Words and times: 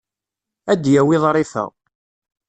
Ad 0.71 0.79
d-yawi 0.81 1.17
ḍrifa. 1.23 1.65